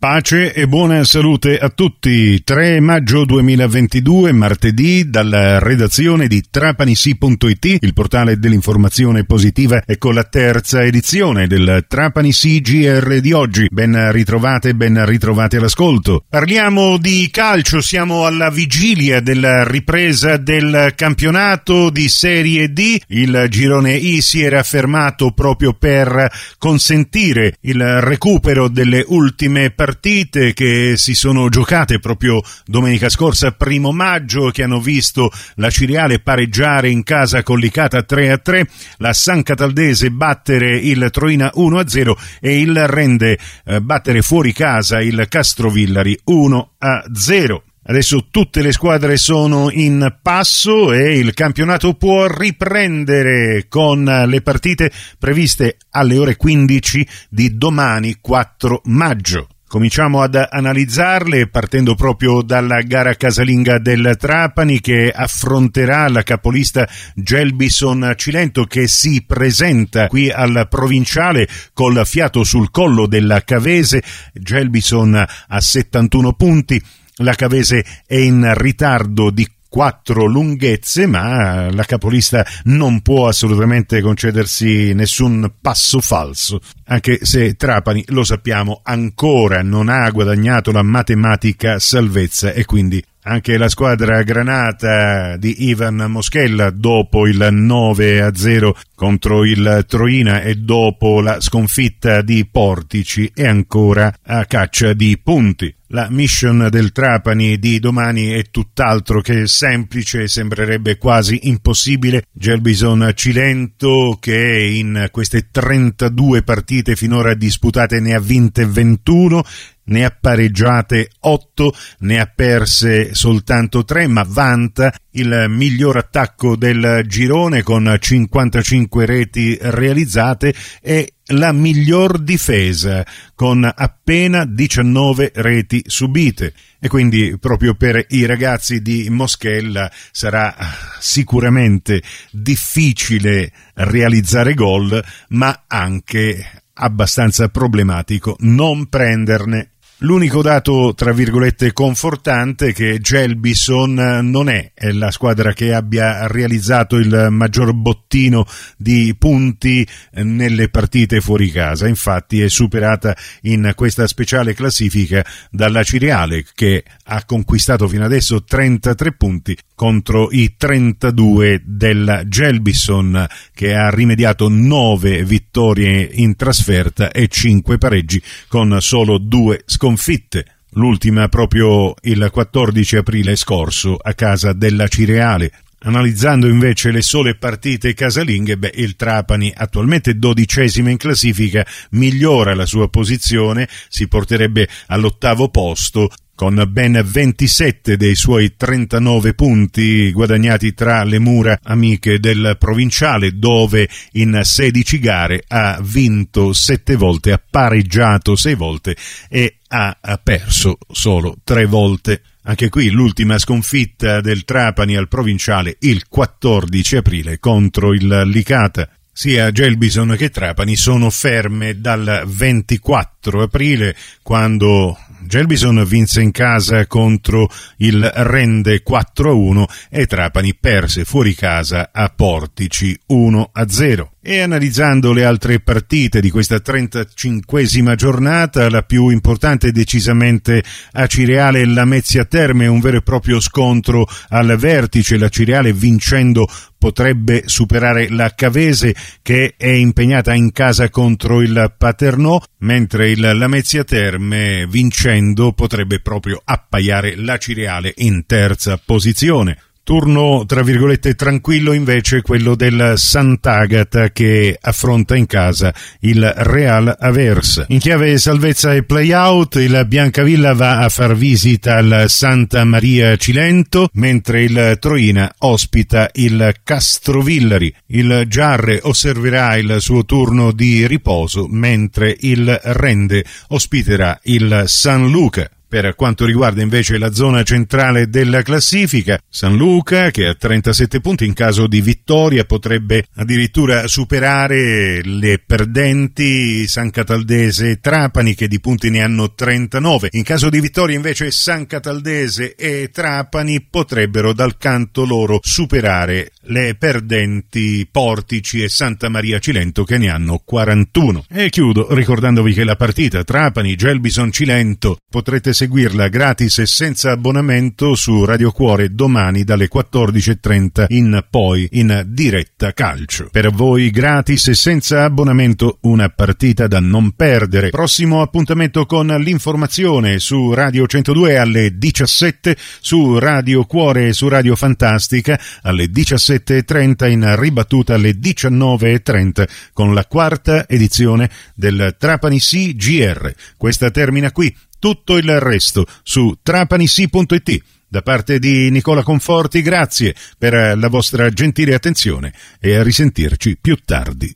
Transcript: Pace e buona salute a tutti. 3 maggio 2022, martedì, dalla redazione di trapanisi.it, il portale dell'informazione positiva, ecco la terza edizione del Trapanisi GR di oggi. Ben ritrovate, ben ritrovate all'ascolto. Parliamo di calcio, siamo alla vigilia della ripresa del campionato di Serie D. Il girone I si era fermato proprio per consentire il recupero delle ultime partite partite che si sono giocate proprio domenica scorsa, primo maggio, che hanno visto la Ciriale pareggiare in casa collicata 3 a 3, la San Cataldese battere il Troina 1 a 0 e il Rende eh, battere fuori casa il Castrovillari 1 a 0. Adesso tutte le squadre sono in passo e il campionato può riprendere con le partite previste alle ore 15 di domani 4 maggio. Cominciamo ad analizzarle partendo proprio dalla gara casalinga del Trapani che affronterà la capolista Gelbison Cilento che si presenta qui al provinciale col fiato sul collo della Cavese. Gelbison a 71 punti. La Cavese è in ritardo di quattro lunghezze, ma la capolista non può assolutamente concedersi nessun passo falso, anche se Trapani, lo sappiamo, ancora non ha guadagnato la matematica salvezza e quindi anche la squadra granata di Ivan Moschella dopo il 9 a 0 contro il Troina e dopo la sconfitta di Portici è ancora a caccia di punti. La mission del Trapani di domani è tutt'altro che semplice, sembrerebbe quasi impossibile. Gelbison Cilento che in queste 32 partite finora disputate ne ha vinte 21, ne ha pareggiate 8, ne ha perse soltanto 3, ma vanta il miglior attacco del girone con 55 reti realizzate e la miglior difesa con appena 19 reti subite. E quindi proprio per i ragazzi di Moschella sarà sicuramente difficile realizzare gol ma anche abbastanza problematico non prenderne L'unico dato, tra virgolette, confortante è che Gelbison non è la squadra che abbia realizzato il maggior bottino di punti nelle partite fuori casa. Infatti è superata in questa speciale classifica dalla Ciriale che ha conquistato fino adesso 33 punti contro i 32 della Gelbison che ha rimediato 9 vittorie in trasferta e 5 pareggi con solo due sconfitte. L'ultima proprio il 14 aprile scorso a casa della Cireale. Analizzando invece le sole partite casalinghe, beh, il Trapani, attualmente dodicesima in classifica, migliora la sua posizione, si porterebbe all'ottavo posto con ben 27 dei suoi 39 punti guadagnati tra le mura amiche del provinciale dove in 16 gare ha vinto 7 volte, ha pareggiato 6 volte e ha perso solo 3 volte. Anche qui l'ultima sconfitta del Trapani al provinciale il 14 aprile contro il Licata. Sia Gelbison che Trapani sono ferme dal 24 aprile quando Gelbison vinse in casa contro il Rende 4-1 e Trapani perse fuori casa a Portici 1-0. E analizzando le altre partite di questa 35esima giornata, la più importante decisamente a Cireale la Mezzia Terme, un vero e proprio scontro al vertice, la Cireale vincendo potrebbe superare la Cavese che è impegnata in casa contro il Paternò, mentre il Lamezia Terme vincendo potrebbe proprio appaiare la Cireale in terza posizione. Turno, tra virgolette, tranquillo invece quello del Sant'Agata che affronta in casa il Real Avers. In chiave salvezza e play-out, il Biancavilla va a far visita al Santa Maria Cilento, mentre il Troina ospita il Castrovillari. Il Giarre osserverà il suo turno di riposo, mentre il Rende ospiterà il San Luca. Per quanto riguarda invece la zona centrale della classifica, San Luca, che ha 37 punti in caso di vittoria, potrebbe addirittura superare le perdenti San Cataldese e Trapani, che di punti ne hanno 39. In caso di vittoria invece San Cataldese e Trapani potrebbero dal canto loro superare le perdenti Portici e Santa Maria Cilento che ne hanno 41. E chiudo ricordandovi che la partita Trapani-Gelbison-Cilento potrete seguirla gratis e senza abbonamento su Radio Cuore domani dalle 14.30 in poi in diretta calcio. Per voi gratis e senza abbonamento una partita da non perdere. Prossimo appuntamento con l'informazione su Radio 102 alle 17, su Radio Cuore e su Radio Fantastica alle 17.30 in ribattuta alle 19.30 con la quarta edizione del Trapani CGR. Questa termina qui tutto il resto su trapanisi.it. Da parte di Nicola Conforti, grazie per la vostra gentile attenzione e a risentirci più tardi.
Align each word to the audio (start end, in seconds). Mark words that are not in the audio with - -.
Pace 0.00 0.54
e 0.54 0.66
buona 0.66 1.04
salute 1.04 1.58
a 1.58 1.68
tutti. 1.68 2.42
3 2.42 2.80
maggio 2.80 3.26
2022, 3.26 4.32
martedì, 4.32 5.10
dalla 5.10 5.58
redazione 5.58 6.26
di 6.26 6.42
trapanisi.it, 6.50 7.76
il 7.82 7.92
portale 7.92 8.38
dell'informazione 8.38 9.26
positiva, 9.26 9.82
ecco 9.84 10.10
la 10.10 10.24
terza 10.24 10.82
edizione 10.82 11.46
del 11.46 11.84
Trapanisi 11.86 12.62
GR 12.62 13.20
di 13.20 13.32
oggi. 13.32 13.68
Ben 13.70 14.10
ritrovate, 14.10 14.74
ben 14.74 15.04
ritrovate 15.04 15.58
all'ascolto. 15.58 16.24
Parliamo 16.26 16.96
di 16.96 17.28
calcio, 17.30 17.82
siamo 17.82 18.24
alla 18.24 18.48
vigilia 18.48 19.20
della 19.20 19.64
ripresa 19.64 20.38
del 20.38 20.94
campionato 20.96 21.90
di 21.90 22.08
Serie 22.08 22.72
D. 22.72 23.02
Il 23.08 23.48
girone 23.50 23.96
I 23.96 24.22
si 24.22 24.40
era 24.40 24.62
fermato 24.62 25.32
proprio 25.32 25.74
per 25.74 26.26
consentire 26.56 27.56
il 27.60 28.00
recupero 28.00 28.68
delle 28.68 29.04
ultime 29.06 29.68
partite 29.68 29.88
partite 29.90 30.52
che 30.52 30.92
si 30.96 31.14
sono 31.14 31.48
giocate 31.48 31.98
proprio 31.98 32.40
domenica 32.64 33.08
scorsa, 33.08 33.50
primo 33.50 33.90
maggio, 33.90 34.50
che 34.50 34.62
hanno 34.62 34.80
visto 34.80 35.32
la 35.56 35.68
Ciriale 35.68 36.20
pareggiare 36.20 36.88
in 36.90 37.02
casa 37.02 37.42
collicata 37.42 38.04
3 38.04 38.30
a 38.30 38.38
3, 38.38 38.68
la 38.98 39.12
San 39.12 39.42
Cataldese 39.42 40.12
battere 40.12 40.78
il 40.78 41.08
Troina 41.10 41.50
1 41.52 41.78
a 41.78 41.88
0 41.88 42.16
e 42.40 42.60
il 42.60 42.86
Rende 42.86 43.36
eh, 43.64 43.80
battere 43.80 44.22
fuori 44.22 44.52
casa 44.52 45.00
il 45.00 45.26
Castrovillari 45.28 46.16
1 46.22 46.74
a 46.78 47.04
0. 47.12 47.62
Adesso 47.82 48.28
tutte 48.30 48.62
le 48.62 48.70
squadre 48.70 49.16
sono 49.16 49.70
in 49.72 50.18
passo 50.22 50.92
e 50.92 51.18
il 51.18 51.34
campionato 51.34 51.94
può 51.94 52.28
riprendere 52.28 53.66
con 53.68 54.04
le 54.04 54.40
partite 54.40 54.92
previste 55.18 55.78
alle 55.90 56.16
ore 56.16 56.36
15 56.36 57.08
di 57.28 57.56
domani 57.56 58.18
4 58.20 58.82
maggio. 58.84 59.48
Cominciamo 59.70 60.20
ad 60.20 60.34
analizzarle 60.34 61.46
partendo 61.46 61.94
proprio 61.94 62.42
dalla 62.42 62.80
gara 62.80 63.14
casalinga 63.14 63.78
del 63.78 64.16
Trapani 64.18 64.80
che 64.80 65.12
affronterà 65.14 66.08
la 66.08 66.24
capolista 66.24 66.88
Gelbison 67.14 68.14
Cilento 68.16 68.64
che 68.64 68.88
si 68.88 69.22
presenta 69.24 70.08
qui 70.08 70.28
al 70.28 70.66
provinciale 70.68 71.46
col 71.72 72.04
fiato 72.04 72.42
sul 72.42 72.72
collo 72.72 73.06
della 73.06 73.44
Cavese. 73.44 74.02
Gelbison 74.32 75.24
a 75.46 75.60
71 75.60 76.32
punti. 76.32 76.82
La 77.18 77.34
Cavese 77.34 77.84
è 78.08 78.16
in 78.16 78.52
ritardo 78.56 79.30
di 79.30 79.48
quattro 79.70 80.26
lunghezze, 80.26 81.06
ma 81.06 81.72
la 81.72 81.84
capolista 81.84 82.44
non 82.64 83.00
può 83.00 83.28
assolutamente 83.28 84.02
concedersi 84.02 84.92
nessun 84.92 85.50
passo 85.62 86.00
falso, 86.00 86.60
anche 86.86 87.20
se 87.22 87.54
Trapani, 87.54 88.04
lo 88.08 88.24
sappiamo, 88.24 88.80
ancora 88.82 89.62
non 89.62 89.88
ha 89.88 90.10
guadagnato 90.10 90.72
la 90.72 90.82
matematica 90.82 91.78
salvezza 91.78 92.52
e 92.52 92.64
quindi 92.64 93.02
anche 93.22 93.58
la 93.58 93.68
squadra 93.68 94.22
granata 94.22 95.36
di 95.36 95.68
Ivan 95.68 96.06
Moschella 96.08 96.70
dopo 96.70 97.26
il 97.26 97.48
9 97.50 98.22
a 98.22 98.34
0 98.34 98.76
contro 98.94 99.44
il 99.44 99.84
Troina 99.86 100.42
e 100.42 100.56
dopo 100.56 101.20
la 101.20 101.40
sconfitta 101.40 102.22
di 102.22 102.46
Portici 102.50 103.30
è 103.34 103.46
ancora 103.46 104.12
a 104.22 104.44
caccia 104.44 104.92
di 104.92 105.18
punti. 105.22 105.74
La 105.92 106.06
mission 106.08 106.68
del 106.70 106.92
Trapani 106.92 107.58
di 107.58 107.80
domani 107.80 108.28
è 108.28 108.44
tutt'altro 108.50 109.20
che 109.20 109.48
semplice, 109.48 110.28
sembrerebbe 110.28 110.98
quasi 110.98 111.48
impossibile. 111.48 112.26
Gelbison 112.30 113.10
Cilento 113.14 114.16
che 114.20 114.70
in 114.72 115.08
queste 115.10 115.48
32 115.50 116.42
partite 116.42 116.94
finora 116.94 117.34
disputate 117.34 117.98
ne 117.98 118.14
ha 118.14 118.20
vinte 118.20 118.66
21, 118.66 119.42
ne 119.90 120.04
ha 120.04 120.16
pareggiate 120.18 121.10
8, 121.20 121.74
ne 122.00 122.18
ha 122.18 122.26
perse 122.26 123.14
soltanto 123.14 123.84
3, 123.84 124.06
ma 124.08 124.24
vanta 124.26 124.92
il 125.12 125.46
miglior 125.48 125.96
attacco 125.96 126.56
del 126.56 127.04
girone 127.06 127.62
con 127.62 127.96
55 127.98 129.06
reti 129.06 129.58
realizzate 129.60 130.54
e 130.80 131.14
la 131.32 131.52
miglior 131.52 132.18
difesa 132.18 133.04
con 133.34 133.68
appena 133.72 134.44
19 134.44 135.32
reti 135.34 135.82
subite. 135.86 136.52
E 136.78 136.88
quindi 136.88 137.36
proprio 137.38 137.74
per 137.74 138.04
i 138.10 138.24
ragazzi 138.26 138.80
di 138.80 139.08
Moschella 139.10 139.90
sarà 140.10 140.54
sicuramente 140.98 142.02
difficile 142.30 143.52
realizzare 143.74 144.54
gol 144.54 145.02
ma 145.28 145.64
anche 145.66 146.62
abbastanza 146.74 147.48
problematico 147.48 148.36
non 148.40 148.88
prenderne 148.88 149.72
L'unico 150.02 150.40
dato, 150.40 150.94
tra 150.94 151.12
virgolette, 151.12 151.74
confortante 151.74 152.68
è 152.68 152.72
che 152.72 153.00
Gelbison 153.00 154.20
non 154.22 154.48
è 154.48 154.72
la 154.92 155.10
squadra 155.10 155.52
che 155.52 155.74
abbia 155.74 156.26
realizzato 156.26 156.96
il 156.96 157.28
maggior 157.30 157.74
bottino 157.74 158.46
di 158.78 159.14
punti 159.18 159.86
nelle 160.12 160.70
partite 160.70 161.20
fuori 161.20 161.50
casa. 161.50 161.86
Infatti 161.86 162.40
è 162.40 162.48
superata 162.48 163.14
in 163.42 163.72
questa 163.74 164.06
speciale 164.06 164.54
classifica 164.54 165.22
dalla 165.50 165.82
Ciriale 165.82 166.46
che 166.54 166.82
ha 167.04 167.22
conquistato 167.26 167.86
fino 167.86 168.06
adesso 168.06 168.42
33 168.42 169.12
punti 169.12 169.54
contro 169.80 170.28
i 170.30 170.56
32 170.58 171.62
della 171.64 172.28
Gelbison 172.28 173.26
che 173.54 173.74
ha 173.74 173.88
rimediato 173.88 174.50
9 174.50 175.24
vittorie 175.24 176.06
in 176.12 176.36
trasferta 176.36 177.10
e 177.10 177.28
5 177.28 177.78
pareggi 177.78 178.22
con 178.46 178.76
solo 178.82 179.16
due 179.16 179.62
sconfitte. 179.64 180.44
L'ultima 180.72 181.28
proprio 181.28 181.94
il 182.02 182.28
14 182.30 182.96
aprile 182.96 183.36
scorso 183.36 183.96
a 183.96 184.12
casa 184.12 184.52
della 184.52 184.86
Cireale. 184.86 185.50
Analizzando 185.78 186.46
invece 186.46 186.90
le 186.90 187.00
sole 187.00 187.36
partite 187.36 187.94
casalinghe, 187.94 188.58
beh, 188.58 188.72
il 188.74 188.96
Trapani, 188.96 189.50
attualmente 189.56 190.18
dodicesima 190.18 190.90
in 190.90 190.98
classifica, 190.98 191.66
migliora 191.92 192.54
la 192.54 192.66
sua 192.66 192.90
posizione, 192.90 193.66
si 193.88 194.08
porterebbe 194.08 194.68
all'ottavo 194.88 195.48
posto 195.48 196.10
con 196.40 196.64
ben 196.68 196.98
27 197.04 197.98
dei 197.98 198.14
suoi 198.14 198.54
39 198.56 199.34
punti 199.34 200.10
guadagnati 200.10 200.72
tra 200.72 201.04
le 201.04 201.18
mura 201.18 201.58
amiche 201.62 202.18
del 202.18 202.56
provinciale 202.58 203.36
dove 203.36 203.86
in 204.12 204.40
16 204.42 204.98
gare 205.00 205.44
ha 205.48 205.78
vinto 205.82 206.54
7 206.54 206.96
volte, 206.96 207.32
ha 207.32 207.42
pareggiato 207.50 208.36
6 208.36 208.54
volte 208.54 208.96
e 209.28 209.56
ha 209.68 209.98
perso 210.24 210.78
solo 210.90 211.36
3 211.44 211.66
volte. 211.66 212.22
Anche 212.44 212.70
qui 212.70 212.88
l'ultima 212.88 213.36
sconfitta 213.36 214.22
del 214.22 214.46
Trapani 214.46 214.96
al 214.96 215.08
provinciale 215.08 215.76
il 215.80 216.08
14 216.08 216.96
aprile 216.96 217.38
contro 217.38 217.92
il 217.92 218.22
Licata. 218.24 218.88
Sia 219.12 219.50
Gelbison 219.50 220.14
che 220.16 220.30
Trapani 220.30 220.74
sono 220.74 221.10
ferme 221.10 221.82
dal 221.82 222.22
24 222.26 223.42
aprile 223.42 223.94
quando 224.22 224.96
Gelbison 225.22 225.84
vinse 225.84 226.22
in 226.22 226.30
casa 226.30 226.86
contro 226.86 227.48
il 227.78 228.02
Rende 228.02 228.82
4-1 228.82 229.64
e 229.90 230.06
Trapani 230.06 230.54
perse 230.54 231.04
fuori 231.04 231.34
casa 231.34 231.90
a 231.92 232.08
Portici 232.08 232.98
1-0. 233.10 234.08
E 234.22 234.40
analizzando 234.40 235.14
le 235.14 235.24
altre 235.24 235.60
partite 235.60 236.20
di 236.20 236.28
questa 236.28 236.56
35esima 236.56 237.94
giornata, 237.94 238.68
la 238.68 238.82
più 238.82 239.08
importante 239.08 239.72
decisamente 239.72 240.62
a 240.92 241.06
Cireale 241.06 241.64
la 241.64 241.86
Mezzia 241.86 242.26
Terme, 242.26 242.66
un 242.66 242.80
vero 242.80 242.98
e 242.98 243.02
proprio 243.02 243.40
scontro 243.40 244.06
al 244.28 244.58
vertice, 244.58 245.16
la 245.16 245.30
Cireale 245.30 245.72
vincendo 245.72 246.46
potrebbe 246.76 247.44
superare 247.46 248.10
la 248.10 248.34
Cavese 248.34 248.94
che 249.22 249.54
è 249.56 249.68
impegnata 249.68 250.34
in 250.34 250.52
casa 250.52 250.90
contro 250.90 251.40
il 251.40 251.72
Paternò, 251.78 252.38
mentre 252.58 253.12
il 253.12 253.20
Lamezia 253.20 253.84
Terme 253.84 254.66
vincendo 254.68 255.52
potrebbe 255.52 256.00
proprio 256.00 256.42
appaiare 256.44 257.16
la 257.16 257.38
Cireale 257.38 257.94
in 257.96 258.26
terza 258.26 258.78
posizione. 258.84 259.56
Turno, 259.90 260.44
tra 260.46 260.62
virgolette, 260.62 261.16
tranquillo 261.16 261.72
invece 261.72 262.22
quello 262.22 262.54
del 262.54 262.92
Sant'Agata 262.94 264.10
che 264.10 264.56
affronta 264.60 265.16
in 265.16 265.26
casa 265.26 265.74
il 266.02 266.32
Real 266.32 266.94
Avers. 266.96 267.64
In 267.70 267.80
chiave 267.80 268.16
salvezza 268.16 268.72
e 268.72 268.84
play-out, 268.84 269.56
il 269.56 269.84
Biancavilla 269.88 270.54
va 270.54 270.78
a 270.78 270.88
far 270.90 271.16
visita 271.16 271.78
al 271.78 272.04
Santa 272.06 272.62
Maria 272.62 273.16
Cilento, 273.16 273.88
mentre 273.94 274.44
il 274.44 274.76
Troina 274.78 275.34
ospita 275.38 276.08
il 276.12 276.54
Castrovillari. 276.62 277.74
Il 277.86 278.26
Giarre 278.28 278.78
osserverà 278.82 279.56
il 279.56 279.78
suo 279.80 280.04
turno 280.04 280.52
di 280.52 280.86
riposo, 280.86 281.48
mentre 281.50 282.16
il 282.20 282.60
Rende 282.62 283.24
ospiterà 283.48 284.20
il 284.22 284.62
San 284.66 285.10
Luca. 285.10 285.50
Per 285.70 285.94
quanto 285.94 286.24
riguarda 286.24 286.62
invece 286.62 286.98
la 286.98 287.12
zona 287.12 287.44
centrale 287.44 288.08
della 288.08 288.42
classifica, 288.42 289.20
San 289.28 289.56
Luca, 289.56 290.10
che 290.10 290.26
ha 290.26 290.34
37 290.34 291.00
punti 291.00 291.24
in 291.26 291.32
caso 291.32 291.68
di 291.68 291.80
vittoria, 291.80 292.44
potrebbe 292.44 293.04
addirittura 293.14 293.86
superare 293.86 295.00
le 295.04 295.38
perdenti 295.38 296.66
San 296.66 296.90
Cataldese 296.90 297.70
e 297.70 297.78
Trapani, 297.78 298.34
che 298.34 298.48
di 298.48 298.58
punti 298.58 298.90
ne 298.90 299.00
hanno 299.00 299.32
39. 299.32 300.08
In 300.14 300.24
caso 300.24 300.50
di 300.50 300.60
vittoria 300.60 300.96
invece 300.96 301.30
San 301.30 301.66
Cataldese 301.66 302.56
e 302.56 302.90
Trapani 302.92 303.64
potrebbero 303.70 304.32
dal 304.32 304.56
canto 304.56 305.04
loro 305.04 305.38
superare 305.40 306.32
le 306.46 306.74
perdenti 306.74 307.86
Portici 307.88 308.60
e 308.60 308.68
Santa 308.68 309.08
Maria 309.08 309.38
Cilento 309.38 309.84
che 309.84 309.98
ne 309.98 310.08
hanno 310.08 310.42
41. 310.44 311.26
E 311.30 311.48
chiudo 311.48 311.94
ricordandovi 311.94 312.52
che 312.54 312.64
la 312.64 312.74
partita 312.74 313.22
Trapani-Gelbison-Cilento 313.22 314.96
potrete 315.08 315.52
seguirla 315.60 316.08
gratis 316.08 316.60
e 316.60 316.66
senza 316.66 317.10
abbonamento 317.10 317.94
su 317.94 318.24
Radio 318.24 318.50
Cuore 318.50 318.94
domani 318.94 319.44
dalle 319.44 319.68
14.30 319.70 320.86
in 320.88 321.22
poi 321.28 321.68
in 321.72 322.02
diretta 322.06 322.72
calcio. 322.72 323.28
Per 323.30 323.50
voi 323.50 323.90
gratis 323.90 324.48
e 324.48 324.54
senza 324.54 325.04
abbonamento 325.04 325.76
una 325.82 326.08
partita 326.08 326.66
da 326.66 326.80
non 326.80 327.10
perdere. 327.10 327.68
Prossimo 327.68 328.22
appuntamento 328.22 328.86
con 328.86 329.08
l'informazione 329.08 330.18
su 330.18 330.54
Radio 330.54 330.86
102 330.86 331.36
alle 331.36 331.76
17, 331.76 332.56
su 332.80 333.18
Radio 333.18 333.66
Cuore 333.66 334.08
e 334.08 334.12
su 334.14 334.28
Radio 334.28 334.56
Fantastica 334.56 335.38
alle 335.60 335.90
17.30 335.90 337.10
in 337.10 337.36
ribattuta 337.38 337.96
alle 337.96 338.12
19.30 338.12 339.46
con 339.74 339.92
la 339.92 340.06
quarta 340.06 340.66
edizione 340.66 341.28
del 341.54 341.96
Trapani 341.98 342.38
CGR. 342.38 343.34
Questa 343.58 343.90
termina 343.90 344.32
qui 344.32 344.56
tutto 344.80 345.16
il 345.16 345.38
resto 345.38 345.86
su 346.02 346.38
trapanisi.it. 346.42 347.62
Da 347.86 348.02
parte 348.02 348.40
di 348.40 348.70
Nicola 348.70 349.04
Conforti, 349.04 349.62
grazie 349.62 350.14
per 350.36 350.76
la 350.76 350.88
vostra 350.88 351.30
gentile 351.30 351.74
attenzione 351.74 352.32
e 352.58 352.74
a 352.74 352.82
risentirci 352.82 353.58
più 353.60 353.76
tardi. 353.84 354.34